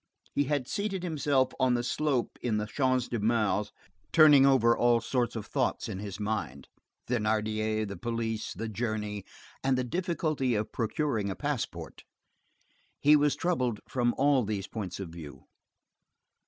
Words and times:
He 0.33 0.45
had 0.45 0.67
seated 0.67 1.03
himself 1.03 1.51
on 1.59 1.75
the 1.75 1.83
slope 1.83 2.39
in 2.41 2.57
the 2.57 2.65
Champ 2.65 3.03
de 3.03 3.19
Mars, 3.19 3.71
turning 4.11 4.47
over 4.47 4.75
all 4.75 4.99
sorts 4.99 5.35
of 5.35 5.45
thoughts 5.45 5.87
in 5.87 5.99
his 5.99 6.19
mind,—Thénardier, 6.19 7.87
the 7.87 7.97
police, 7.97 8.51
the 8.55 8.67
journey, 8.67 9.23
and 9.63 9.77
the 9.77 9.83
difficulty 9.83 10.55
of 10.55 10.71
procuring 10.71 11.29
a 11.29 11.35
passport. 11.35 12.03
He 12.99 13.15
was 13.15 13.35
troubled 13.35 13.79
from 13.87 14.15
all 14.17 14.43
these 14.43 14.65
points 14.65 14.99
of 14.99 15.09
view. 15.09 15.45